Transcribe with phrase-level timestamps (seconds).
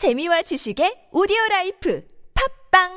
[0.00, 2.02] 재미와 지식의 오디오 라이프
[2.72, 2.88] 팟빵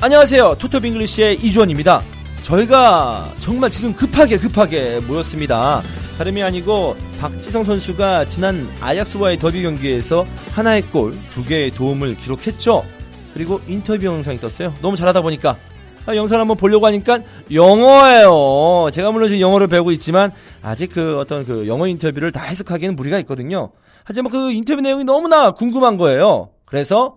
[0.00, 0.56] 안녕하세요.
[0.58, 2.02] 투톱 잉글리시의 이주원입니다.
[2.42, 5.82] 저희가 정말 지금 급하게 급하게 모였습니다.
[6.20, 12.84] 다름이 아니고 박지성 선수가 지난 아약스와의 더비 경기에서 하나의 골, 두 개의 도움을 기록했죠.
[13.32, 14.74] 그리고 인터뷰 영상이 떴어요.
[14.82, 15.56] 너무 잘하다 보니까
[16.04, 17.20] 아, 영상 한번 보려고 하니까
[17.50, 18.90] 영어예요.
[18.92, 20.30] 제가 물론 지금 영어를 배우고 있지만
[20.60, 23.70] 아직 그 어떤 그 영어 인터뷰를 다 해석하기에는 무리가 있거든요.
[24.04, 26.50] 하지만 그 인터뷰 내용이 너무나 궁금한 거예요.
[26.66, 27.16] 그래서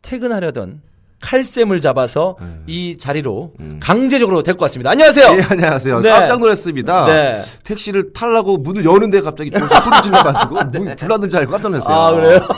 [0.00, 0.80] 퇴근하려던
[1.20, 2.46] 칼쌤을 잡아서 네.
[2.66, 3.80] 이 자리로 음.
[3.82, 4.90] 강제적으로 데리고 왔습니다.
[4.90, 5.36] 안녕하세요.
[5.36, 6.00] 예, 안녕하세요.
[6.00, 6.10] 네.
[6.10, 7.06] 깜짝 놀랐습니다.
[7.06, 7.42] 네.
[7.64, 11.96] 택시를 타려고 문을 여는데 갑자기 뒤에서 소리 질러가지고 문 불났는 줄 알고 깜짝 놀랐어요.
[11.96, 12.48] 아, 그래요?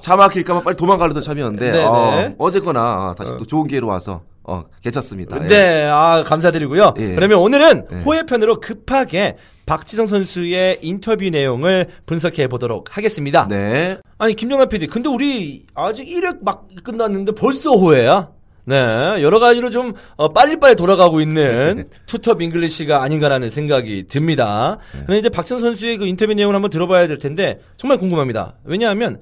[0.00, 2.34] 차 막힐까봐 빨리 도망가려던 참이었는데 네, 어, 네.
[2.38, 5.36] 어쨌거나 다시 또 좋은 기회로 와서 어, 괜찮습니다.
[5.42, 5.48] 예.
[5.48, 6.94] 네, 아, 감사드리고요.
[6.98, 7.14] 예.
[7.14, 8.00] 그러면 오늘은 네.
[8.02, 13.48] 호혜편으로 급하게 박지성 선수의 인터뷰 내용을 분석해 보도록 하겠습니다.
[13.48, 13.98] 네.
[14.18, 18.30] 아니, 김정남 PD, 근데 우리 아직 1회 막 끝났는데 벌써 호혜야?
[18.68, 24.78] 네, 여러 가지로 좀 어, 빨리빨리 돌아가고 있는 투톱 잉글리시가 아닌가라는 생각이 듭니다.
[24.90, 28.56] 근데 이제 박지성 선수의 그 인터뷰 내용을 한번 들어봐야 될 텐데 정말 궁금합니다.
[28.64, 29.20] 왜냐하면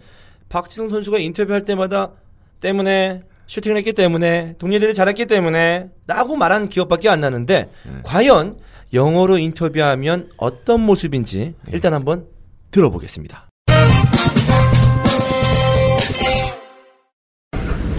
[0.48, 2.12] 박지성 선수가 인터뷰할 때마다
[2.61, 7.70] 때문에 슈팅을 했기 때문에 동료들이 잘했기 때문에 라고 말하는 기억밖에 안 나는데
[8.03, 8.59] 과연
[8.92, 12.27] 영어로 인터뷰하면 어떤 모습인지 일단 한번
[12.70, 13.48] 들어보겠습니다.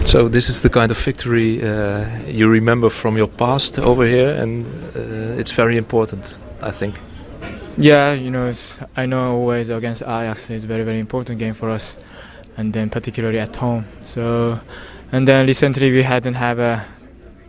[0.06, 4.30] So this is the kind of victory uh, you remember from your past over here,
[4.40, 6.94] and uh, it's very important, I think.
[7.76, 11.70] Yeah, you know, it's, I know always against Ajax is very very important game for
[11.70, 11.98] us,
[12.56, 13.84] and then particularly at home.
[14.04, 14.58] So,
[15.12, 16.84] and then recently we hadn't have a,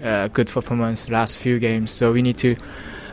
[0.01, 2.55] a good performance last few games, so we need to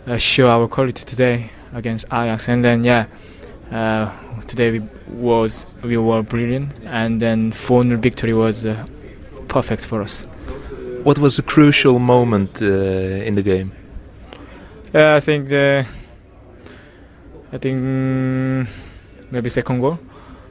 [0.06, 3.06] uh, show our quality today against Ajax, and then yeah.
[3.72, 4.10] Uh,
[4.47, 8.87] today we was we were brilliant, and then 4-0 victory was uh,
[9.49, 10.27] perfect for us.
[11.03, 13.72] What was the crucial moment uh, in the game?
[14.94, 15.87] Yeah, I think the.
[17.53, 18.69] I think mm,
[19.31, 19.99] maybe second goal.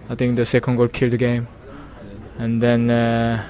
[0.09, 1.47] I think the second goal killed the game,
[2.37, 3.43] and then uh,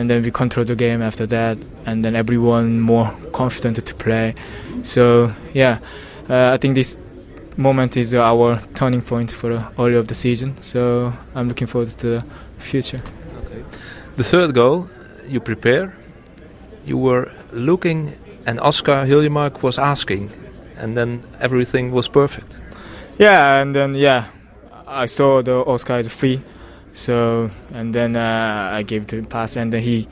[0.00, 4.34] and then we control the game after that, and then everyone more confident to play.
[4.82, 5.78] So yeah,
[6.30, 6.96] uh, I think this
[7.58, 10.56] moment is our turning point for early of the season.
[10.62, 12.24] So I'm looking forward to the
[12.58, 13.02] future.
[14.16, 14.88] The third goal,
[15.28, 15.94] you prepare.
[16.86, 20.30] You were looking, and Oscar Hiljemark was asking,
[20.78, 22.58] and then everything was perfect.
[23.18, 24.24] Yeah, and then yeah,
[24.86, 26.40] I saw the Oscar is free,
[27.00, 30.06] so and then uh, I gave the pass, and then he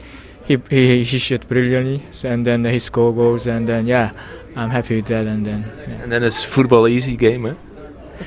[0.44, 4.12] he he, he shot brilliantly, so, and then he scored goals, and then yeah,
[4.56, 6.03] I'm happy with that, and then yeah.
[6.03, 7.54] And then it's football easy game, eh?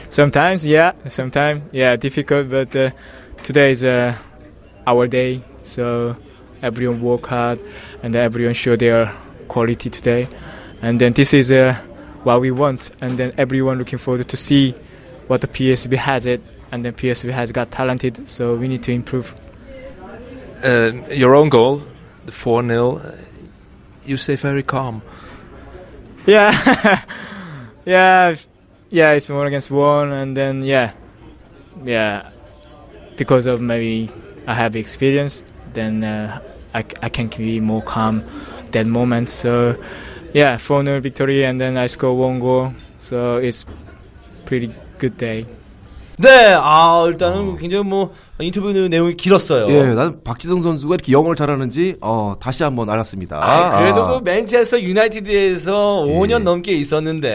[0.09, 2.91] sometimes yeah, sometimes yeah, difficult, but uh,
[3.41, 4.15] today is uh,
[4.85, 6.15] our day, so
[6.61, 7.57] everyone work hard,
[8.03, 9.11] and everyone show their
[9.47, 10.27] quality today,
[10.83, 11.73] and then this is uh,
[12.21, 14.75] what we want, and then everyone looking forward to see
[15.25, 16.41] what the PSV has it,
[16.71, 19.35] and then PSV has got talented, so we need to improve.
[20.63, 21.81] Uh, your own goal,
[22.25, 23.11] the 4 0, uh,
[24.05, 25.01] you stay very calm.
[26.25, 26.51] Yeah,
[27.85, 28.35] yeah,
[28.89, 29.11] yeah.
[29.11, 30.93] It's one against one, and then yeah,
[31.83, 32.29] yeah,
[33.17, 34.11] because of maybe
[34.47, 35.43] I have experience,
[35.73, 36.41] then uh,
[36.73, 38.23] I, I can be more calm
[38.71, 39.29] that moment.
[39.29, 39.75] So
[40.33, 43.65] yeah, 4-0 victory, and then I score one goal, so it's
[44.45, 45.45] pretty good day.
[46.21, 49.67] 네, 아, 일단은 굉장히 뭐, 인터뷰 내용이 길었어요.
[49.69, 53.37] 예, 나는 박지성 선수가 이렇게 영어를 잘하는지 어, 다시 한번 알았습니다.
[53.41, 56.13] 아, 그래도 아, 그 맨체스터 유나이티드에서 예.
[56.17, 57.29] 5년 넘게 있었는데.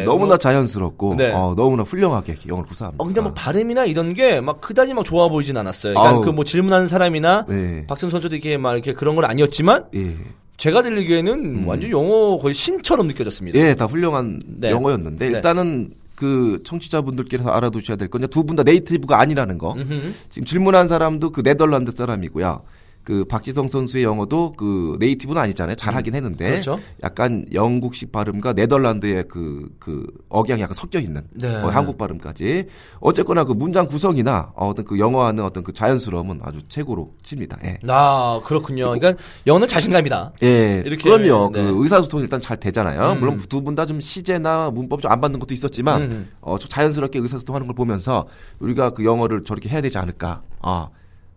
[0.00, 1.30] 예, 너무나 뭐, 자연스럽고 네.
[1.32, 3.02] 어, 너무나 훌륭하게 영어를 구사합니다.
[3.02, 5.94] 어, 근데 뭐 발음이나 이런 게 막 그다지 막 좋아 보이진 않았어요.
[5.94, 6.20] 그러니까.
[6.20, 7.84] 그 뭐 질문하는 사람이나 네.
[7.86, 10.14] 박승 선수도 이렇게 막 이렇게 그런 건 아니었지만 예.
[10.56, 13.58] 제가 들리기에는 완전 영어 거의 신처럼 느껴졌습니다.
[13.58, 14.70] 예, 다 훌륭한 네.
[14.70, 15.32] 영어였는데 네.
[15.36, 19.72] 일단은 그 청취자분들께서 알아두셔야 될건두분 다 네이티브가 아니라는 거.
[19.72, 20.12] 음흠.
[20.28, 22.62] 지금 질문한 사람도 그 네덜란드 사람이고요.
[23.02, 25.74] 그 박지성 선수의 영어도 그 네이티브는 아니잖아요.
[25.76, 26.78] 잘 하긴 했는데 그렇죠.
[27.02, 31.54] 약간 영국식 발음과 네덜란드의 그, 그 억양이 약간 섞여 있는 네.
[31.56, 32.66] 어, 한국 발음까지
[33.00, 37.58] 어쨌거나 그 문장 구성이나 어, 어떤 그 영어하는 어떤 그 자연스러움은 아주 최고로 칩니다.
[37.64, 37.78] 예.
[37.88, 38.90] 아, 그렇군요.
[38.90, 40.32] 그러니까 영어는 자신감이다.
[40.42, 41.50] 예, 이렇게, 그럼요.
[41.52, 41.62] 네.
[41.62, 43.12] 그 의사소통이 일단 잘 되잖아요.
[43.12, 43.20] 음.
[43.20, 46.30] 물론 두 분 다 좀 시제나 문법 좀 안 받는 것도 있었지만, 음.
[46.42, 48.28] 어, 좀 자연스럽게 의사소통하는 걸 보면서
[48.60, 50.42] 우리가 그 영어를 저렇게 해야 되지 않을까.
[50.60, 50.88] 아,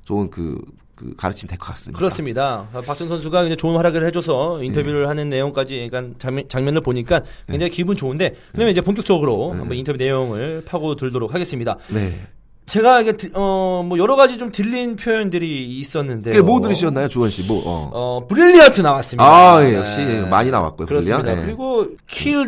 [0.03, 0.59] 좋은 그,
[1.03, 1.97] 그 가르침 될 것 같습니다.
[1.99, 2.67] 그렇습니다.
[2.73, 4.65] 아, 박준 선수가 이제 좋은 활약을 해줘서 예.
[4.67, 9.97] 인터뷰를 하는 내용까지, 그러니까 장면, 장면을 보니까 굉장히 기분 좋은데, 그러면 이제 본격적으로 한번 인터뷰
[9.97, 11.77] 내용을 파고 들도록 하겠습니다.
[11.89, 12.19] 네.
[12.65, 17.45] 제가 이게 드- 어, 뭐 여러 가지 좀 들린 표현들이 있었는데, 뭐 들으셨나요, 주원 씨?
[17.45, 17.89] 뭐, 어.
[17.93, 19.25] 어, brilliant 나왔습니다.
[19.25, 21.29] 아, 예, 역시 많이 나왔고요, 그렇습니다.
[21.37, 21.41] 예.
[21.45, 21.87] 그리고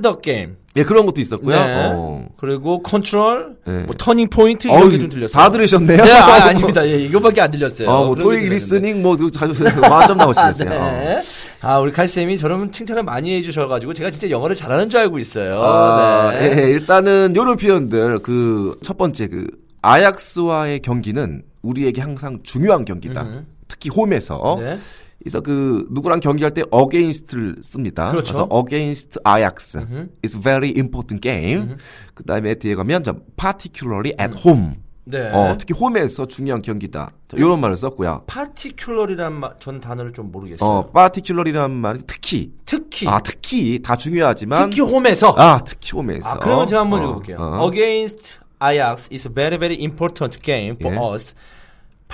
[0.02, 0.54] the game.
[0.78, 1.56] 예, 그런 것도 있었고요.
[1.56, 1.92] 네.
[1.94, 2.28] 어.
[2.38, 3.84] 그리고 컨트롤, 네.
[3.84, 5.34] 뭐 turning point 이런 게 좀 들렸어요.
[5.42, 6.04] 다 들으셨네요?
[6.04, 6.86] 네, 아, 아닙니다.
[6.86, 7.90] 예, 이거밖에 안 들렸어요.
[7.90, 8.50] 어, 뭐, 토익.
[8.50, 9.54] listening, 뭐, 자주,
[9.90, 10.70] 만점 나오시겠어요.
[10.70, 11.22] 네.
[11.62, 15.62] 아, 우리 칼 쌤이 저러면 칭찬을 많이 해주셔가지고 제가 진짜 영어를 잘하는 줄 알고 있어요.
[15.64, 16.58] 아, 네.
[16.58, 19.48] 예, 일단은 요런 표현들 그 첫 번째 그
[19.82, 23.22] 아약스와의 경기는 우리에게 항상 중요한 경기다.
[23.24, 23.48] 음.
[23.68, 24.58] 특히 홈에서.
[24.60, 24.78] 네.
[25.20, 28.12] 그래서 그 누구랑 경기할 때 against를 씁니다.
[28.12, 28.34] 그렇죠.
[28.34, 29.78] 래서 against Ajax.
[29.78, 30.10] 음흠.
[30.22, 31.78] It's very important game.
[32.14, 34.76] 그다음에 뒤에 가면 저 particularly at home.
[35.08, 35.30] 네.
[35.32, 37.12] 어, 특히 홈에서 중요한 경기다.
[37.28, 38.24] 자, 이런 말을 썼고요.
[38.26, 40.68] 파티큘러리란 마, 전 단어를 좀 모르겠어요.
[40.68, 42.52] 어, particular이란 말이 특히.
[42.66, 43.08] 특히.
[43.08, 45.36] 아, 특히 다 중요하지만 특히 홈에서.
[45.38, 46.30] 아, 특히 홈에서.
[46.30, 47.38] 아, 그러면 제가 한번 어, 읽어 볼게요.
[47.40, 47.70] 어.
[47.70, 51.14] Against Ajax is a very very important game for 예.
[51.14, 51.36] us.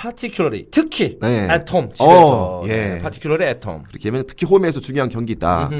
[0.02, 1.46] Particularly 특히 네.
[1.70, 2.68] home 집에서 어, 예.
[2.68, 3.84] 네, particularly at home.
[3.86, 5.70] 그렇게 하면 특히 홈에서 중요한 경기다.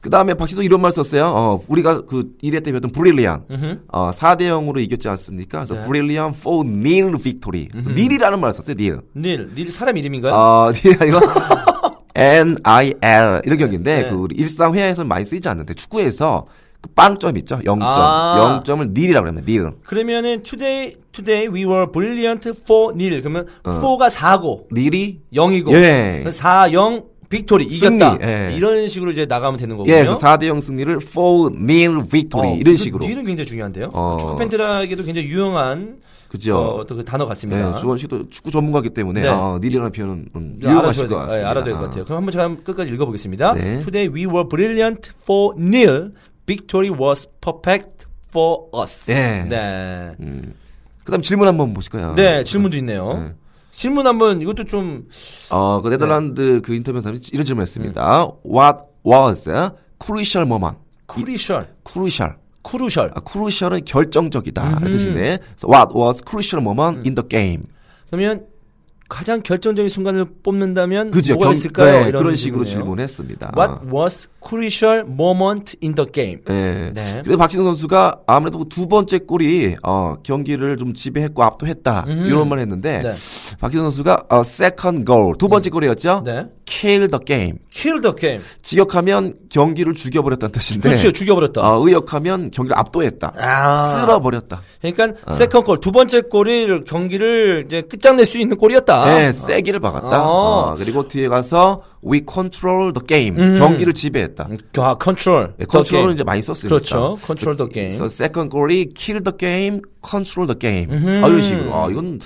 [0.00, 1.26] 그 다음에 박시도 이런 말 썼어요.
[1.26, 3.44] 어, 우리가 그 1회 때 배웠던 브릴리안.
[3.48, 3.78] 음흠.
[3.88, 5.58] 어, 4대 0으로 이겼지 않습니까?
[5.58, 5.80] 그래서 네.
[5.82, 6.34] 브릴리안
[6.66, 7.68] nil victory.
[7.70, 9.00] 그래서 nil이라는 말 썼어요, nil.
[9.16, 10.32] 닐, 닐 사람 이름인가요?
[10.34, 11.18] 어, nil 아니고
[12.18, 13.42] N-I-L.
[13.44, 14.10] 이런 경기인데, 네.
[14.10, 16.46] 그 우리 일상 회화에서는 많이 쓰이지 않는데, 축구에서
[16.80, 17.58] 그 빵점 있죠?
[17.58, 17.78] 0점.
[17.82, 18.62] 아.
[18.64, 19.72] 0점을 nil이라고 합니다, nil.
[19.84, 23.20] 그러면은 today today we were brilliant four nil.
[23.20, 23.80] 그러면 어.
[23.80, 26.24] four가 4고 nil이 0이고 예.
[26.30, 28.12] 4 0 victory 이겼다.
[28.12, 28.54] 승리, 예.
[28.56, 29.92] 이런 식으로 이제 나가면 되는 거군요.
[29.94, 32.52] 예, 그래서 4대 0 승리를 four nil victory.
[32.52, 33.04] 어, 이런 그 식으로.
[33.06, 33.90] nil은 굉장히 중요한데요.
[33.92, 34.16] 어.
[34.18, 35.98] 축구 팬들에게도 굉장히 유용한
[36.30, 36.56] 그죠?
[36.58, 37.72] 어, 또그 단어 같습니다.
[37.72, 39.28] 네, 주원 씨도 축구 전문가기 때문에 네.
[39.28, 41.38] 어, nil이라는 표현은 음, 네, 유용하실 것 돼- 같습니다.
[41.38, 42.04] 예, 알아둬야 될 것 같아요.
[42.04, 43.52] 그럼 한번 제가 끝까지 읽어보겠습니다.
[43.54, 43.80] 네.
[43.80, 46.12] Today we were brilliant four nil.
[46.48, 49.04] Victory was perfect for us.
[49.10, 49.44] 예.
[49.46, 50.16] 네.
[50.18, 50.54] 음.
[51.04, 52.14] 그다음 질문 한번 보실까요?
[52.14, 53.12] 네, 질문도 있네요.
[53.12, 53.34] 네.
[53.74, 55.08] 질문 한번 이것도 좀
[55.50, 58.32] 어, 그 네덜란드 그 인터뷰 사람이 이런 질문했습니다.
[58.44, 59.70] What was a
[60.02, 60.78] crucial moment?
[61.06, 62.36] crucial, crucial.
[62.62, 63.12] crucial.
[63.14, 64.62] 아, crucial은 결정적이다.
[64.62, 65.38] 라는 뜻인데.
[65.56, 67.62] So what was crucial moment in the game?
[68.10, 68.46] 그러면
[69.08, 71.34] 가장 결정적인 순간을 뽑는다면 그죠?
[71.34, 71.92] 뭐가 경- 있을까요?
[72.02, 72.64] 네, 이런 그런 식으로.
[72.64, 73.52] 질문했습니다.
[73.56, 76.40] What was crucial moment in the game?
[76.50, 76.90] 예.
[76.94, 77.20] 네.
[77.22, 82.26] 그래서 박진호 선수가 아무래도 두 번째 골이 어, 경기를 좀 지배했고 압도했다 음흠.
[82.26, 83.12] 이런 말 했는데 네.
[83.58, 86.22] 박진호 선수가 어, second goal 두 번째 골이었죠.
[86.26, 86.46] 네.
[86.66, 87.58] kill the game.
[87.70, 88.42] Kill the game.
[88.60, 91.12] 직역하면 경기를 죽여버렸다는 뜻인데 그렇죠.
[91.12, 91.60] 죽여버렸다.
[91.62, 93.32] 어, 의역하면 경기를 압도했다.
[93.38, 93.76] 아.
[93.76, 94.60] 쓸어버렸다.
[94.82, 98.97] 그러니까 second 골, 두 번째 골이 경기를 이제 끝장낼 수 있는 골이었다.
[99.06, 100.22] 네, 쐐기를 박았다.
[100.22, 100.72] 어.
[100.72, 103.40] 어, 그리고 뒤에 가서 we control the game.
[103.40, 103.58] 음.
[103.58, 104.48] 경기를 지배했다.
[104.78, 105.54] 아, 컨트롤.
[105.58, 106.68] 네, 컨트롤은 이제 많이 썼으니까.
[106.76, 107.16] 그렇죠.
[107.20, 107.90] control the game.
[107.96, 110.90] 그래서 second 골이 kill the game, control the game.
[110.96, 111.24] 음흠.
[111.24, 111.74] 아, 이런 식으로.
[111.74, 112.20] 아, 이건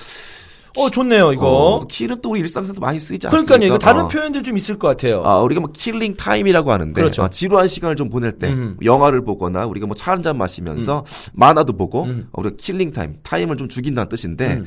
[0.75, 1.45] 어, 좋네요, 이거.
[1.45, 3.45] 어, kill은 또 우리 일상에서도 많이 쓰이지 않습니까?
[3.45, 3.67] 그러니까요.
[3.67, 4.07] 이거 다른 어.
[4.07, 5.21] 표현들 좀 있을 것 같아요.
[5.23, 7.21] 아, 우리가 뭐 killing time이라고 하는데 그렇죠.
[7.21, 8.75] 어, 지루한 시간을 좀 보낼 때 음.
[8.83, 13.55] 영화를 보거나 우리가 뭐 차 한 잔 마시면서 만화도 보고 어, 우리가 killing time, 타임을
[13.57, 14.65] 좀 죽인다는 뜻인데 음.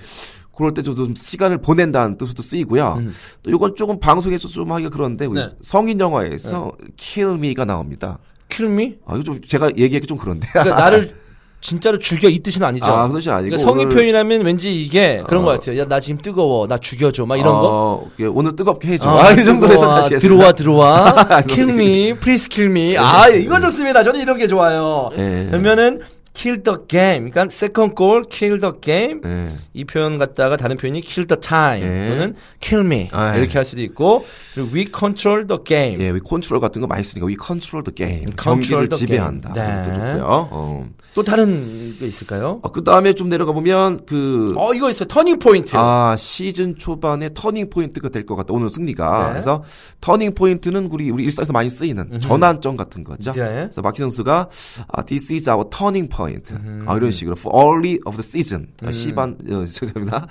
[0.56, 3.02] 그럴 때 좀 시간을 보낸다는 뜻으로도 쓰이고요.
[3.42, 5.46] 또 이건 조금 방송에서 좀 하기가 그런데 네.
[5.60, 8.18] 성인 영화에서 kill me가 나옵니다.
[8.60, 8.94] Me?
[9.06, 10.48] 아, 이거 좀 제가 얘기하기 좀 그런데.
[10.52, 11.14] 그러니까 나를
[11.60, 12.86] 진짜로 죽여 이 뜻은 아니죠.
[12.86, 15.46] 아, 그 뜻이 아니고 그러니까 성인 오늘- 표현이라면 왠지 이게 그런 어.
[15.46, 15.78] 것 같아요.
[15.80, 16.66] 야, 나 지금 뜨거워.
[16.68, 17.26] 나 죽여줘.
[17.26, 17.60] 막 이런 거.
[18.04, 19.10] 어, 예, 오늘 뜨겁게 해줘.
[19.10, 20.20] 아, 아, 이 정도로 해서 다시 했습니다.
[20.20, 25.48] 들어와 들어와 kill me please kill me 아 이거 좋습니다 저는 이런 게 좋아요 예.
[25.50, 26.00] 그러면은
[26.36, 29.56] kill the game 그러니까 second goal kill the game 예.
[29.72, 32.08] 이 표현 갖다가 다른 표현이 kill the time 예.
[32.08, 33.40] 또는 kill me 아, 예.
[33.40, 34.24] 이렇게 할 수도 있고
[34.54, 37.90] 그리고 we control the game 예, we control 같은 거 많이 쓰니까 we control the
[37.92, 38.26] game.
[38.36, 39.52] Control 경기를 the 지배한다.
[39.54, 39.76] game.
[39.76, 39.84] 네.
[39.84, 40.48] 좋고요.
[40.50, 40.86] 어.
[41.14, 42.60] 또 다른 게 있을까요?
[42.60, 47.70] 그 다음에 좀 내려가 보면 그 어 이거 있어요 터닝 포인트 아, 시즌 초반에 터닝
[47.70, 48.52] 포인트가 될 것 같다.
[48.52, 49.26] 오늘 승리가.
[49.26, 49.30] 네.
[49.32, 49.62] 그래서
[50.00, 53.32] 터닝 포인트는 우리 우리 일상에서 많이 쓰이는 전환점 같은 거죠.
[53.32, 53.68] 네.
[53.70, 54.48] 그래서 마키 선수가
[54.88, 56.25] 아, this is our turning point.
[56.26, 56.54] Point.
[56.86, 58.68] 아, 이런 식으로 for early of the season.
[58.82, 60.26] 아, 시반 어, 죄송합니다.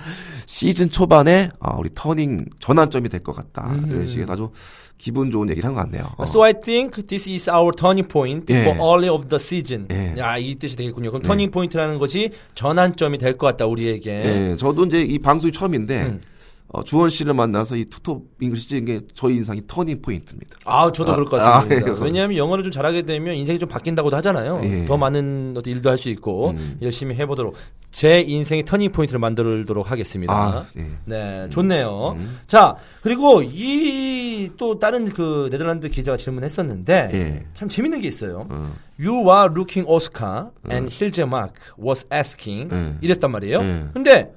[0.46, 3.74] 시즌 초반에 아, 우리 터닝 전환점이 될 것 같다.
[3.88, 4.50] 이런 식의 아주
[4.98, 6.04] 기분 좋은 얘기를 한 것 같네요.
[6.16, 6.22] 어.
[6.24, 8.62] So I think this is our turning point 예.
[8.62, 9.86] for early of the season.
[9.90, 10.14] 예.
[10.18, 11.10] 야, 이 뜻이 되겠군요.
[11.10, 14.10] 그럼 터닝 포인트라는 것이 전환점이 될 것 같다 우리에게.
[14.52, 16.20] 예, 저도 이제 이 방송이 처음인데 음.
[16.68, 20.56] 어, 주원 씨를 만나서 이 투톱 잉글리시 찍은 게 저희 인생의 터닝 포인트입니다.
[20.64, 21.90] 아, 저도 아, 그럴 것 같습니다.
[21.92, 22.04] 아, 예.
[22.04, 24.60] 왜냐하면 영어를 좀 잘하게 되면 인생이 좀 바뀐다고도 하잖아요.
[24.64, 24.84] 예.
[24.84, 26.76] 더 많은 어떤 일도 할 수 있고 음.
[26.82, 27.54] 열심히 해보도록
[27.92, 30.34] 제 인생의 터닝 포인트를 만들도록 하겠습니다.
[30.34, 30.90] 아, 예.
[31.06, 32.16] 네, 좋네요.
[32.18, 32.38] 음.
[32.46, 34.16] 자, 그리고 이
[34.58, 37.46] 또 다른 그 네덜란드 기자가 질문했었는데 예.
[37.54, 38.46] 참 재밌는 게 있어요.
[38.50, 38.72] 어.
[38.98, 42.98] You are looking Oscar and Hiljemark was asking 음.
[43.00, 43.58] 이랬단 말이에요.
[43.60, 43.90] 음.
[43.92, 44.32] 근데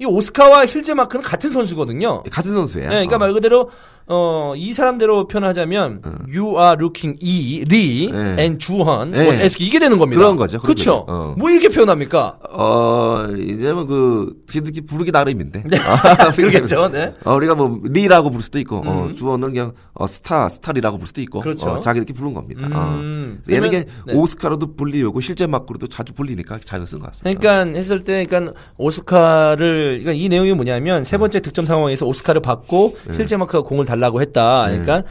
[0.00, 2.22] 이 오스카와 힐제마크는 같은 선수거든요.
[2.30, 2.88] 같은 선수예요.
[2.88, 3.18] 네, 그러니까 어.
[3.18, 3.70] 말 그대로
[4.12, 6.02] 어, 이 사람대로 표현하자면
[6.34, 8.42] you are looking 이, 리, 네.
[8.42, 9.20] and 주원 네.
[9.20, 10.20] was asking 이게 되는 겁니다.
[10.20, 11.06] 그런 거죠, 그렇죠.
[11.06, 11.34] 어.
[11.38, 12.36] 뭐 이렇게 표현합니까?
[12.50, 15.62] 어, 이제 뭐 그, 지들끼리 부르기 나름인데.
[15.64, 15.78] 네.
[15.78, 16.88] 아, 그러겠죠.
[16.88, 17.14] 네.
[17.24, 19.14] 어, 우리가 뭐, 리라고 부를 수도 있고, 어, 음.
[19.14, 21.70] 주원은 그냥, 어, 스타, 스타리라고 부를 수도 있고, 그렇죠.
[21.70, 22.66] 어, 자기들끼리 부른 겁니다.
[22.66, 23.38] 음.
[23.46, 23.52] 어.
[23.52, 24.12] 얘는 게 네.
[24.12, 27.38] 오스카로도 불리고, 실제 막으로도 자주 불리니까 잘쓴것 같습니다.
[27.40, 32.96] 그러니까 했을 때, 그러니까 오스카를, 그러니까 이 내용이 뭐냐면 세 번째 득점 상황에서 오스카를 받고
[33.06, 33.18] 네.
[33.18, 34.64] 힐제마크가 공을 달라 고 했다.
[34.68, 35.02] 그러니까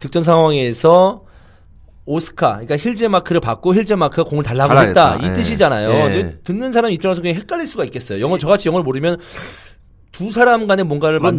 [0.00, 1.22] 득점 상황에서
[2.04, 5.12] 오스카, 그러니까 힐제마크를 받고 힐제마크가 공을 달라고 달라 했다.
[5.12, 5.24] 했다.
[5.24, 5.32] 이 예.
[5.34, 5.90] 뜻이잖아요.
[5.90, 6.38] 예.
[6.42, 8.20] 듣는 사람 입장에서 그냥 헷갈릴 수가 있겠어요.
[8.20, 9.18] 영어, 저같이 영어를 모르면
[10.12, 11.32] 두 사람 간에 뭔가를 그럼요.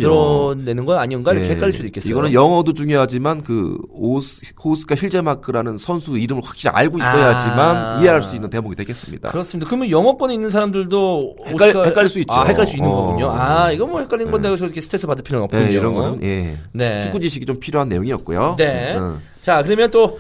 [0.56, 1.52] 만들어내는 건 아닌가 이렇게 예.
[1.54, 2.10] 헷갈릴 수도 있겠어요.
[2.12, 8.00] 이거는 영어도 중요하지만 그 오스, 오스카 힐제마크라는 선수 이름을 확실히 알고 있어야지만 아.
[8.02, 9.30] 이해할 수 있는 대목이 되겠습니다.
[9.30, 9.70] 그렇습니다.
[9.70, 12.34] 그러면 영어권에 있는 사람들도 헷갈- 오스카- 헷갈릴 수 있죠.
[12.34, 12.94] 아, 헷갈릴 수 있는 어.
[12.96, 13.30] 거군요.
[13.32, 15.64] 아, 이거 뭐 헷갈리는 건데 그래서 이렇게 스트레스 받을 필요는 없군요.
[15.66, 16.58] 예, 이런 거는 예.
[16.72, 17.02] 네.
[17.02, 18.56] 축구 지식이 좀 필요한 내용이었고요.
[18.58, 18.98] 네.
[18.98, 19.20] 음.
[19.44, 20.20] 자, 그러면 또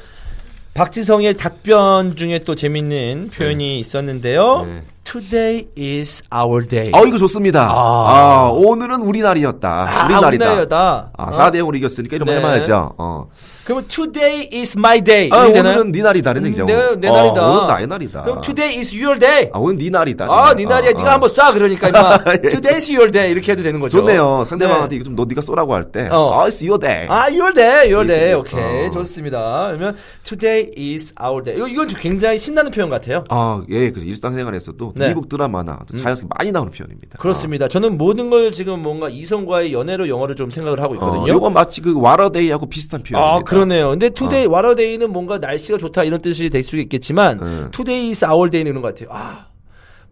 [0.75, 4.67] 박지성의 답변 중에 또 재밌는 표현이 있었는데요.
[5.13, 5.19] 네.
[5.21, 6.91] Today is our day.
[6.93, 7.69] 아, 이거 좋습니다.
[7.69, 7.73] 아.
[7.73, 9.69] 아, 오늘은 우리 날이었다.
[9.69, 10.27] 아, 우리 날이다.
[10.27, 11.11] 우리나라다.
[11.15, 11.29] 아, 어?
[11.31, 12.39] 4대 0으로 이겼으니까 이런 거 네.
[12.39, 12.95] 해봐야죠.
[12.97, 13.27] 어.
[13.65, 15.29] 그러면 today is my day.
[15.31, 15.75] 아, 이렇게 되나요?
[15.75, 16.31] 오늘은 네 날이다.
[16.31, 16.65] 이런 음, 얘기죠.
[16.65, 17.47] 내, 내 어, 날이다.
[17.47, 18.21] 오늘 나의 날이다.
[18.23, 19.49] 그럼 today is your day.
[19.53, 20.25] 아, 오늘 네 날이다.
[20.25, 20.91] 아, 네 날이야.
[20.91, 21.13] 어, 네가 어.
[21.13, 21.53] 한번 쏴.
[21.53, 22.19] 그러니까 임마.
[22.43, 22.49] 예.
[22.49, 23.31] Today is your day.
[23.31, 23.99] 이렇게 해도 되는 거죠.
[23.99, 24.45] 좋네요.
[24.47, 24.95] 상대방한테 네.
[24.97, 26.09] 이거 좀너 네가 쏘라고 할 때.
[26.11, 26.33] 어.
[26.33, 27.07] 아, it's your day.
[27.07, 28.33] 아, your day, your day.
[28.33, 28.87] 오케이.
[28.87, 28.91] 어.
[28.91, 29.67] 좋습니다.
[29.71, 31.57] 그러면 today is our day.
[31.57, 33.23] 이거, 이건 좀 굉장히 신나는 표현 같아요.
[33.29, 35.07] 아, 예, 그 일상생활에서도 네.
[35.07, 37.17] 미국 드라마나 또 자연스럽게 많이 나오는 표현입니다.
[37.17, 37.67] 그렇습니다.
[37.69, 41.27] 저는 모든 걸 지금 뭔가 이성과의 연애로 영어를 좀 생각을 하고 어, 있거든요.
[41.29, 43.35] 요거 마치 그 what a day하고 비슷한 표현입니다.
[43.35, 43.89] 아, 그러네요.
[43.91, 44.49] 근데 투데이, 어.
[44.51, 47.67] 와러데이는 뭔가 날씨가 좋다 이런 뜻이 될 수 있겠지만, 음.
[47.71, 49.09] today is our day는 이런 것 같아요.
[49.11, 49.47] 아,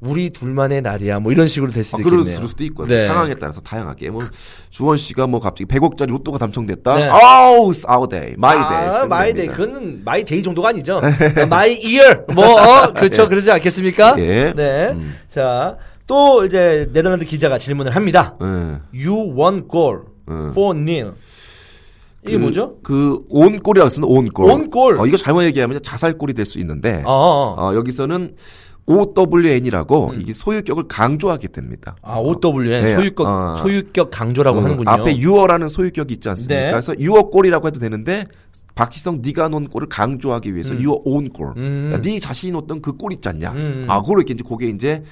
[0.02, 1.20] 우리 둘만의 날이야.
[1.20, 2.48] 뭐 이런 식으로 될 수도 아, 그럴 있겠네요.
[2.48, 3.06] 수도 있고 네.
[3.08, 4.24] 상황에 따라서 다양하게 뭐
[4.72, 6.96] 주원 씨가 뭐 갑자기 100억짜리 로또가 당첨됐다.
[6.96, 7.04] 네.
[7.08, 8.88] 아우, it's our day, my day.
[8.88, 9.48] 아, 쓰면 my day.
[9.48, 11.00] 그거는 my day 정도가 아니죠.
[11.50, 12.02] my year.
[12.34, 13.28] 뭐, 어, 그렇죠.
[13.28, 14.16] 그러지 않겠습니까?
[14.18, 14.54] 예.
[14.56, 14.90] 네.
[14.92, 15.16] 음.
[15.30, 18.36] 자, 또 이제 네덜란드 기자가 질문을 합니다.
[18.42, 18.46] 예.
[19.06, 20.50] Your own goal 음.
[20.52, 21.12] four nil.
[22.24, 22.76] 이게 그- 뭐죠?
[22.84, 24.50] 그 온골이라고 쓰는 온골.
[24.52, 25.00] 온골.
[25.00, 27.56] 어, 이거 잘못 얘기하면 자살골이 될 수 있는데 어, 어.
[27.70, 28.36] 어, 여기서는
[28.88, 30.22] OWN이라고 음.
[30.22, 31.96] 이게 소유격을 강조하게 됩니다.
[32.02, 33.58] 아, OWN 네, 소유격 어.
[33.62, 34.90] 소유격 강조라고 음, 하는군요.
[34.90, 36.62] 앞에 your라는 소유격이 있지 않습니까?
[36.62, 36.72] 네.
[36.72, 38.26] 그래서 your goal이라고 해도 되는데
[38.76, 41.54] 박지성 네가 넣은 골을 강조하기 위해서 your own goal.
[41.58, 42.00] 음.
[42.04, 43.52] 네 자신이 넣던 그 골 있잖냐.
[43.52, 43.86] 음.
[43.90, 45.04] 아, 그걸 이렇게 이제 그게 이제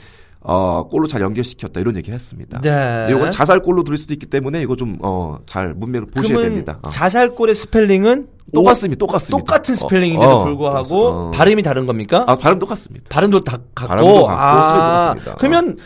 [0.41, 2.61] 어, 골로 잘 연결시켰다 이런 얘기를 했습니다.
[2.61, 3.07] 네.
[3.09, 6.79] 이건 자살골로 들을 수도 있기 때문에 이거 좀 어, 잘 문맥을 보셔야 됩니다.
[6.81, 6.89] 어.
[6.89, 8.99] 자살골의 스펠링은 똑같습니다.
[8.99, 9.37] 똑같습니다.
[9.37, 11.31] 똑같은 어, 스펠링인데도 어, 불구하고 어.
[11.31, 12.23] 발음이 다른 겁니까?
[12.27, 13.05] 아, 발음 똑같습니다.
[13.09, 13.87] 발음도 다 같고.
[13.89, 15.35] 발음도 같고, 아, spell도 똑같습니다.
[15.39, 15.77] 그러면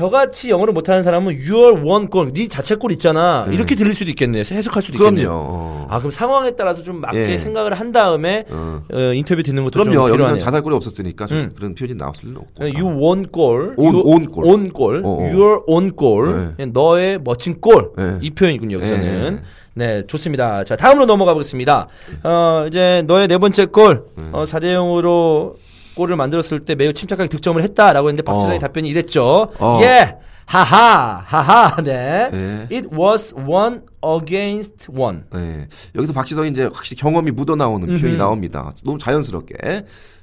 [0.00, 3.46] 저같이 영어를 못하는 사람은 your one 골, 네 자체 골 있잖아.
[3.48, 3.54] 네.
[3.54, 4.42] 이렇게 들릴 수도 있겠네요.
[4.42, 4.98] 해석할 수도.
[4.98, 5.30] 있겠네요.
[5.32, 5.86] 어.
[5.88, 7.36] 아 그럼 상황에 따라서 좀 맞게 예.
[7.38, 8.82] 생각을 한 다음에 어.
[8.92, 10.08] 어, 인터뷰 듣는 것도 그럼요.
[10.08, 10.38] 좀 필요하네요.
[10.38, 11.50] 자살골이 없었으니까 좀 음.
[11.56, 12.62] 그런 표현이 나올 수는 없고.
[12.64, 14.44] You won 골, 온- you- 온 골.
[14.44, 17.92] 온 골, your own 골, 너의 멋진 골.
[17.96, 18.18] 네.
[18.20, 18.76] 이 표현이군요.
[18.76, 19.36] 여기서는.
[19.36, 19.42] 네.
[19.78, 20.64] 네, 좋습니다.
[20.64, 21.88] 자, 다음으로 넘어가 보겠습니다.
[22.22, 25.54] 어, 이제 너의 네 번째 골, 어, 4대 0으로
[25.96, 28.60] 골을 만들었을 때 매우 침착하게 득점을 했다라고 했는데 박지성의 어.
[28.60, 29.52] 답변이 이랬죠.
[29.58, 29.80] 어.
[29.82, 30.16] 예.
[30.46, 32.30] 하하, 하하, 네.
[32.30, 32.68] 네.
[32.70, 35.22] It was one against one.
[35.32, 35.66] 네.
[35.96, 38.16] 여기서 박지성이 이제 확실히 경험이 묻어 나오는 표현이 음흠.
[38.16, 38.72] 나옵니다.
[38.84, 39.56] 너무 자연스럽게.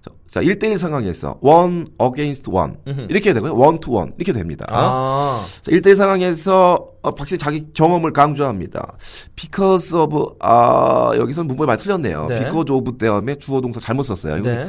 [0.02, 2.76] 자, 자, 1대1 상황에서 one against one.
[2.88, 3.08] 음흠.
[3.10, 3.54] 이렇게 해야 되고요.
[3.54, 4.14] one to one.
[4.18, 4.66] 이렇게 됩니다.
[4.70, 8.94] 아, 자, 1대1 상황에서 어, 확실히 자기 경험을 강조합니다.
[9.36, 12.28] because of, 아, 여기서 문법이 많이 틀렸네요.
[12.28, 12.40] 네.
[12.40, 14.42] because of 다음에 주어 동사 잘못 썼어요.
[14.42, 14.68] 네.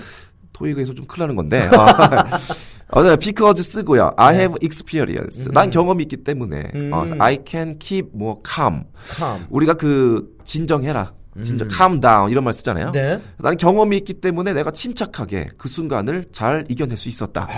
[0.55, 1.69] 토익에서 좀 큰일 나는 건데.
[1.73, 2.41] 아,
[2.89, 4.13] 어, 네, because 쓰고요.
[4.17, 5.51] I have experience.
[5.53, 6.63] 난 경험이 있기 때문에.
[6.63, 6.71] 네.
[6.75, 6.93] 음.
[6.93, 8.85] 어, I can keep more calm.
[9.19, 9.45] calm.
[9.51, 11.13] 우리가 그 진정해라.
[11.43, 12.87] 진짜 calm down 이런 말 쓰잖아요.
[12.89, 12.93] 음.
[12.93, 13.21] 네.
[13.39, 17.49] 나는 경험이 있기 때문에 내가 침착하게 그 순간을 잘 이겨낼 수 있었다.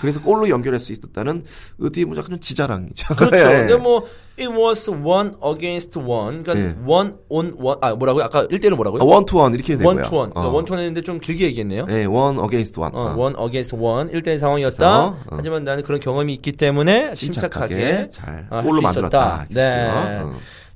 [0.00, 1.44] 그래서 골로 연결할 수 있었다는
[1.80, 3.14] 어떻게 보면 약간 좀 지자랑이죠.
[3.14, 3.36] 그렇죠.
[3.36, 3.58] 예.
[3.66, 4.06] 근데 뭐
[4.38, 6.42] it was one against one.
[6.42, 6.74] 그러니까 예.
[6.86, 7.78] one on one.
[7.82, 8.24] 아 뭐라고요?
[8.24, 9.04] 아까 1대1로 뭐라고요?
[9.04, 9.88] 원 투원 이렇게 되고요.
[9.88, 10.30] one to one.
[10.32, 11.86] 그러니까 one to one 했는데 좀 길게 얘기했네요.
[11.90, 12.94] 예, one against one.
[12.94, 15.04] 어, one against one 1대1 상황이었다.
[15.04, 15.18] 어.
[15.30, 19.46] 하지만 나는 그런 경험이 있기 때문에 침착하게, 침착하게 잘 어, 골로 만들었다.
[19.50, 19.54] 있었다.
[19.54, 20.22] 네.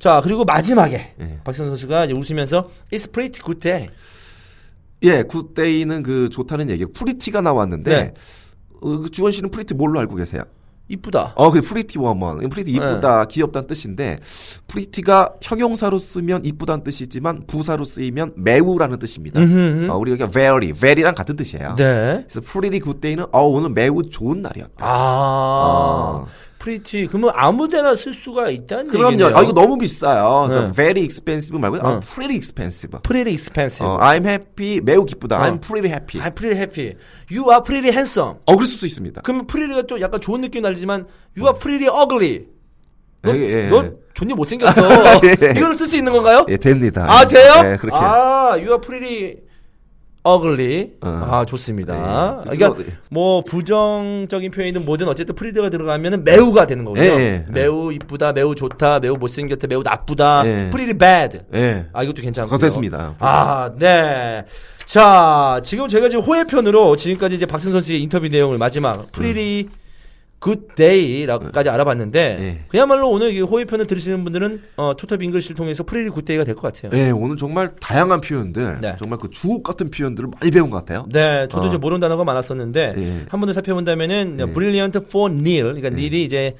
[0.04, 1.38] 자 그리고 마지막에 예.
[1.44, 3.88] 박지성 선수가 이제 웃으면서 It's pretty good day.
[5.02, 8.14] 예, good day는 그 좋다는 얘기고 pretty가 나왔는데 네.
[8.82, 10.42] 어, 그 주원 씨는 pretty 뭘로 알고 계세요?
[10.88, 11.32] 이쁘다.
[11.36, 12.46] 어, 그 pretty woman.
[12.50, 14.18] pretty 이쁘다, 귀엽다는 뜻인데
[14.68, 19.40] pretty가 형용사로 쓰면 이쁘다는 뜻이지만 부사로 쓰이면 매우라는 뜻입니다.
[19.40, 19.90] 음흠.
[19.90, 21.76] 어, 우리가 very, very랑 같은 뜻이에요.
[21.76, 22.26] 네.
[22.28, 24.84] 그래서 pretty good day는 어, 오늘 매우 좋은 날이었다.
[24.84, 26.26] 아.
[26.26, 26.26] 어.
[26.64, 27.08] pretty.
[27.08, 29.12] 그러면 아무데나 쓸 수가 있다는 그럼요.
[29.12, 29.36] 얘기네요.
[29.36, 30.46] 아, 이거 너무 비싸요.
[30.48, 30.72] 그래서 네.
[30.72, 32.00] very expensive 말고 아, 어.
[32.00, 32.98] pretty expensive.
[33.02, 33.86] pretty expensive.
[33.86, 35.36] 어, I'm happy, 매우 기쁘다.
[35.36, 35.42] 어.
[35.42, 36.20] I'm pretty happy.
[36.24, 36.96] I'm pretty happy.
[37.30, 38.38] You are pretty handsome.
[38.46, 39.20] 어, 그럴 수 있습니다.
[39.20, 41.06] 그러면 pretty가 또 약간 좋은 느낌 나지만
[41.36, 42.46] you are pretty ugly.
[43.20, 43.68] 너, 예, 예.
[43.68, 45.20] 너 존나 못생겼어.
[45.24, 45.52] 예.
[45.56, 46.46] 이거는 쓸수 있는 건가요?
[46.48, 47.06] 예, 됩니다.
[47.08, 47.52] 아, 돼요?
[47.64, 47.96] 예, 그렇게.
[47.96, 49.43] 아, you are pretty
[50.26, 50.92] ugly.
[51.02, 51.08] 어.
[51.30, 51.94] 아, 좋습니다.
[51.94, 52.42] 예.
[52.56, 57.02] 그러니까 그래서- 뭐 부정적인 표현이든 뭐든 어쨌든 pretty가 들어가면은 매우가 되는 거고요.
[57.02, 57.44] 예, 예.
[57.50, 60.42] 매우 이쁘다, 매우 좋다, 매우 못생겼다, 매우 나쁘다.
[60.46, 60.70] 예.
[60.70, 61.40] pretty bad.
[61.54, 61.86] 예.
[61.92, 62.48] 아, 이것도 괜찮고.
[62.50, 63.14] 그거 됐습니다.
[63.18, 64.44] 아, 네.
[64.86, 69.68] 자, 지금 저희가 지금 호외편으로 지금까지 이제 박지성 선수의 인터뷰 내용을 마지막 pretty
[70.44, 72.60] good day라고까지 알아봤는데 예.
[72.68, 76.70] 그야말로 오늘 이 호외편을 들으시는 분들은 어, 투톱 잉글리시를 통해서 pretty good day가 될 것
[76.70, 76.90] 같아요.
[76.92, 78.94] 예, 오늘 정말 다양한 표현들, 네.
[78.98, 81.06] 정말 그 주옥 같은 표현들을 많이 배운 것 같아요.
[81.10, 81.68] 네, 저도 어.
[81.68, 83.24] 이제 모르는 단어가 많았었는데 예.
[83.30, 84.44] 한번 더 살펴본다면은 예.
[84.52, 86.54] brilliant for nil, 그러니까 nil이 이제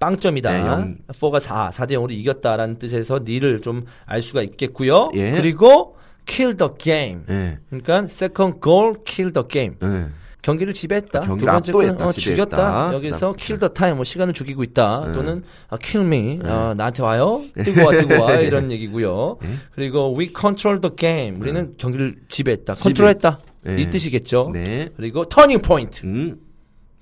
[0.00, 0.50] 빵점이다.
[0.52, 0.96] 네, 영.
[1.06, 5.12] 4가 4, 4대 0으로 이겼다라는 뜻에서 nil을 좀 알 수가 있겠고요.
[5.14, 5.30] 예.
[5.30, 7.20] 그리고 kill the game.
[7.30, 7.58] 예.
[7.70, 9.76] 그러니까 second goal, kill the game.
[9.84, 10.06] 예.
[10.42, 11.20] 경기를 지배했다.
[11.20, 12.12] 경기를 두 번째 건, 어.
[12.12, 12.90] 죽였다.
[12.94, 15.04] 여기서 그다음- kill the time, 뭐 시간을 죽이고 있다.
[15.08, 15.12] 네.
[15.12, 17.42] 또는 아, kill me, 어, 나한테 와요.
[17.64, 19.38] 뜨고 와, 뜨고 와 이런 얘기고요.
[19.42, 19.48] 네.
[19.72, 21.40] 그리고 we control the game.
[21.40, 22.74] 우리는 경기를 지배했다.
[22.74, 23.38] 컨트롤했다.
[23.62, 23.80] 네.
[23.82, 24.50] 이 뜻이겠죠.
[24.52, 24.88] 네.
[24.96, 26.36] 그리고 터닝 포인트.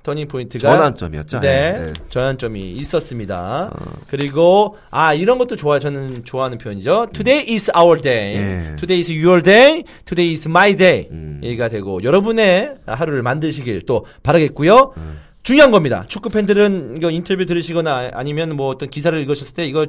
[0.06, 1.40] 음, 터닝 포인트가 전환점이었죠.
[1.40, 1.92] 네, 예, 예.
[2.10, 3.70] 전환점이 있었습니다.
[4.08, 5.80] 그리고 아 이런 것도 좋아요.
[5.80, 7.08] 저는 좋아하는 표현이죠.
[7.12, 8.36] Today is our day.
[8.36, 8.76] 예.
[8.76, 9.82] Today is your day.
[10.04, 11.08] Today is my day.
[11.10, 11.40] 음.
[11.42, 14.94] 얘기가 되고 여러분의 하루를 만드시길 또 바라겠고요.
[15.42, 16.04] 중요한 겁니다.
[16.08, 19.86] 축구 팬들은 이거 인터뷰 들으시거나 아니면 뭐 어떤 기사를 읽으셨을 때 이거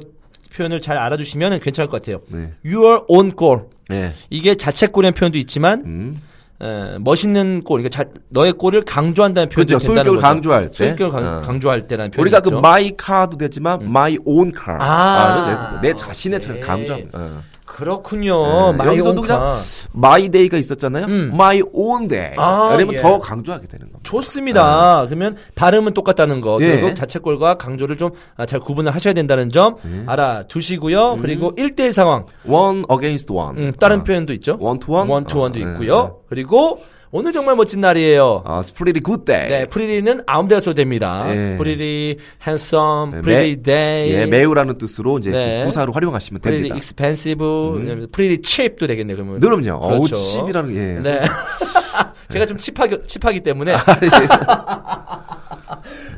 [0.54, 2.20] 표현을 잘 알아두시면 괜찮을 것 같아요.
[2.28, 2.52] 네.
[2.64, 3.62] Your own goal.
[3.90, 4.14] 예.
[4.30, 6.22] 이게 자책골이라는 표현도 있지만 음.
[6.60, 9.78] 에, 멋있는 골, 그러니까 자, 너의 골을 강조한다는 그죠.
[9.78, 10.20] 된다는 소유격을.
[10.20, 10.76] 강조할 때.
[10.88, 11.42] 소유격을 강, 어.
[11.42, 14.76] 강조할 때라는 표현이 우리가 그 my car도 되지만 my own car.
[14.80, 15.78] 아.
[15.80, 16.60] 내, 내 자신의 오케이.
[16.60, 17.02] 감정.
[17.12, 17.42] 어.
[17.78, 18.72] 그렇군요.
[18.72, 19.22] 네, my 여기서도.
[19.22, 19.56] 그냥
[19.94, 21.06] my day가 있었잖아요.
[21.06, 21.30] 음.
[21.32, 22.34] my own day.
[22.36, 22.98] 아, 그러면 예.
[22.98, 24.00] 더 강조하게 되는 겁니다.
[24.02, 25.04] 좋습니다.
[25.06, 26.58] 그러면 발음은 똑같다는 거.
[26.60, 26.80] 예.
[26.80, 28.10] 결국 자책골과 강조를 좀
[28.46, 30.04] 잘 구분을 하셔야 된다는 점 예.
[30.06, 31.18] 알아두시고요.
[31.20, 32.26] 그리고 1대1 상황.
[32.46, 33.56] one against one.
[33.58, 34.04] 음, 다른 어.
[34.04, 34.56] 표현도 있죠.
[34.60, 35.10] one to one.
[35.10, 36.18] one to one도 어, 있고요.
[36.28, 38.42] 그리고 오늘 정말 멋진 날이에요.
[38.44, 39.48] 아, it's pretty good day.
[39.48, 41.24] 네, pretty는 아무 데나 써도 됩니다.
[41.28, 41.56] 예.
[41.56, 44.10] pretty, handsome, 네, pretty 매- day.
[44.12, 45.60] 예, 매우라는 뜻으로 이제 네.
[45.60, 46.76] 그 부사로 활용하시면 pretty 됩니다.
[46.76, 49.16] expensive, pretty cheap도 되겠네요.
[49.16, 49.40] 그러면.
[49.40, 49.80] 그럼요.
[49.88, 50.16] 그렇죠.
[50.16, 51.00] cheap이라는 게.
[51.10, 51.20] 네.
[52.28, 53.72] 제가 좀 cheap하기, cheap하기 때문에.
[53.74, 53.80] 아,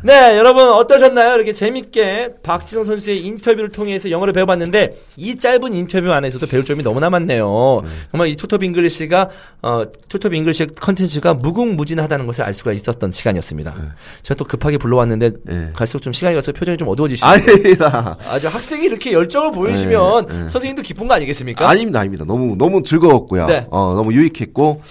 [0.03, 1.35] 네, 여러분 어떠셨나요?
[1.35, 7.11] 이렇게 재밌게 박지성 선수의 인터뷰를 통해서 영어를 배워봤는데 이 짧은 인터뷰 안에서도 배울 점이 너무나
[7.11, 7.83] 많네요.
[8.11, 9.29] 정말 이 투톱 잉글리시가
[9.63, 13.75] 어, 투톱 잉글리시 컨텐츠가 무궁무진하다는 것을 알 수가 있었던 시간이었습니다.
[14.23, 15.71] 제가 또 급하게 불러왔는데 네.
[15.75, 17.33] 갈수록 좀 시간이 가서 표정이 좀 어두워지시네요.
[17.33, 18.17] 아닙니다.
[18.29, 20.49] 아주 학생이 이렇게 열정을 보이시면 네, 네.
[20.49, 21.69] 선생님도 기쁜 거 아니겠습니까?
[21.69, 22.25] 아닙니다, 아닙니다.
[22.27, 23.47] 너무, 너무 즐거웠고요.
[23.47, 23.67] 네.
[23.71, 24.83] 어, 너무 유익했고,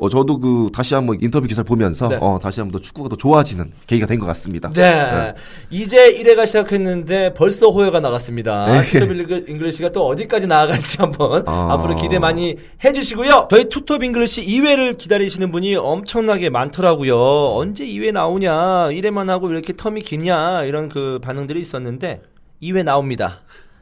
[0.00, 2.18] 어, 저도 그, 다시 한번 인터뷰 기사를 보면서, 네.
[2.20, 4.70] 어, 다시 한번 더 축구가 더 좋아지는 계기가 된 것 같습니다.
[4.72, 5.34] 네.
[5.70, 8.66] 이제 1회가 시작했는데 벌써 호외가 나갔습니다.
[8.66, 8.80] 네.
[8.82, 11.68] 투톱 잉글- 잉글리시가 또 어디까지 나아갈지 한번 아.
[11.74, 13.48] 앞으로 기대 많이 해주시고요.
[13.50, 17.16] 저희 투톱 잉글리시 2회를 기다리시는 분이 엄청나게 많더라고요.
[17.54, 22.22] 언제 2회 나오냐, 1회만 하고 왜 이렇게 텀이 기냐, 이런 그 반응들이 있었는데
[22.62, 23.40] 2회 나옵니다.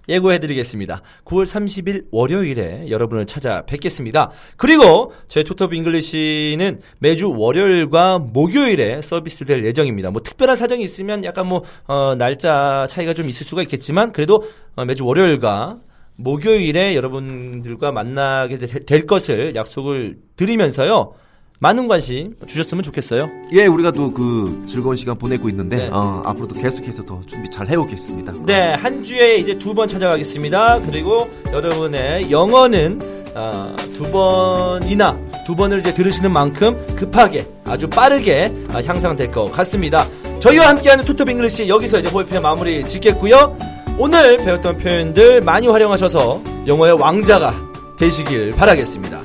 [0.09, 1.03] 예고해드리겠습니다.
[1.25, 4.31] 9월 30일 월요일에 여러분을 찾아뵙겠습니다.
[4.57, 10.11] 그리고 저희 투톱 잉글리시는 매주 월요일과 목요일에 서비스될 예정입니다.
[10.11, 14.45] 뭐 특별한 사정이 있으면 약간 뭐 어, 날짜 차이가 좀 있을 수가 있겠지만 그래도
[14.77, 15.79] 어, 매주 월요일과
[16.17, 21.13] 목요일에 여러분들과 만나게 되- 될 것을 약속을 드리면서요.
[21.61, 23.29] 많은 관심 주셨으면 좋겠어요.
[23.53, 25.89] 예, 우리가 또 그 즐거운 시간 보내고 있는데 네.
[25.93, 28.33] 어, 앞으로도 계속해서 더 준비 잘 해오겠습니다.
[28.47, 30.81] 네, 한 주에 이제 두 번 찾아가겠습니다.
[30.87, 33.01] 그리고 여러분의 영어는
[33.35, 35.17] 아, 두 번이나
[35.47, 40.07] 두 번을 이제 들으시는 만큼 급하게 아주 빠르게 아, 향상될 것 같습니다.
[40.41, 43.57] 저희와 함께하는 투톱 잉글리시 여기서 이제 호외편 마무리 짓겠고요.
[43.99, 47.55] 오늘 배웠던 표현들 많이 활용하셔서 영어의 왕자가
[47.99, 49.21] 되시길 바라겠습니다.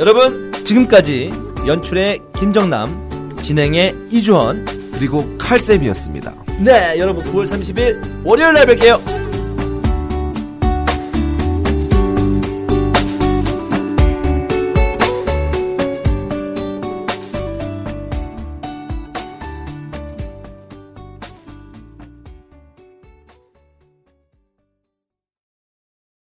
[0.00, 1.32] 여러분 지금까지
[1.68, 6.34] 연출의 김정남, 진행의 이주헌, 그리고 칼쌤이었습니다.
[6.64, 9.17] 네 여러분 9월 30일 월요일 날 뵐게요.